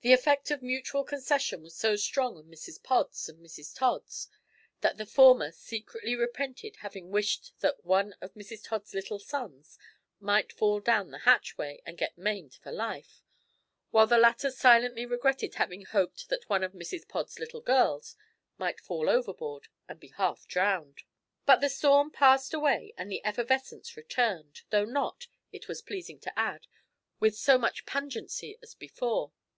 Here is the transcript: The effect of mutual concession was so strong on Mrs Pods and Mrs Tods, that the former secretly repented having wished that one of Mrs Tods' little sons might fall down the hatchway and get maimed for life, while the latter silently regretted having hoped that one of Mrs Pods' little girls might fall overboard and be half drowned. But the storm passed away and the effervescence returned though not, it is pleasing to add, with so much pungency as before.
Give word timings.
The 0.00 0.14
effect 0.14 0.50
of 0.50 0.62
mutual 0.62 1.04
concession 1.04 1.60
was 1.60 1.76
so 1.76 1.94
strong 1.96 2.38
on 2.38 2.44
Mrs 2.46 2.82
Pods 2.82 3.28
and 3.28 3.38
Mrs 3.44 3.76
Tods, 3.76 4.28
that 4.80 4.96
the 4.96 5.04
former 5.04 5.52
secretly 5.52 6.14
repented 6.16 6.76
having 6.76 7.10
wished 7.10 7.52
that 7.60 7.84
one 7.84 8.14
of 8.22 8.32
Mrs 8.32 8.64
Tods' 8.64 8.94
little 8.94 9.18
sons 9.18 9.76
might 10.18 10.54
fall 10.54 10.80
down 10.80 11.10
the 11.10 11.18
hatchway 11.28 11.82
and 11.84 11.98
get 11.98 12.16
maimed 12.16 12.54
for 12.54 12.72
life, 12.72 13.22
while 13.90 14.06
the 14.06 14.16
latter 14.16 14.50
silently 14.50 15.04
regretted 15.04 15.56
having 15.56 15.84
hoped 15.84 16.30
that 16.30 16.48
one 16.48 16.64
of 16.64 16.72
Mrs 16.72 17.06
Pods' 17.06 17.38
little 17.38 17.60
girls 17.60 18.16
might 18.56 18.80
fall 18.80 19.10
overboard 19.10 19.68
and 19.86 20.00
be 20.00 20.08
half 20.08 20.46
drowned. 20.46 21.02
But 21.44 21.60
the 21.60 21.68
storm 21.68 22.10
passed 22.10 22.54
away 22.54 22.94
and 22.96 23.12
the 23.12 23.22
effervescence 23.26 23.94
returned 23.94 24.62
though 24.70 24.86
not, 24.86 25.26
it 25.52 25.68
is 25.68 25.82
pleasing 25.82 26.18
to 26.20 26.38
add, 26.38 26.66
with 27.18 27.36
so 27.36 27.58
much 27.58 27.84
pungency 27.84 28.56
as 28.62 28.74
before. 28.74 29.32